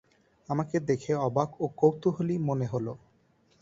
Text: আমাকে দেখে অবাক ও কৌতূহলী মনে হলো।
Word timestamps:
আমাকে 0.49 0.75
দেখে 0.89 1.13
অবাক 1.27 1.49
ও 1.59 1.65
কৌতূহলী 1.79 2.35
মনে 2.47 2.65
হলো। 2.65 2.93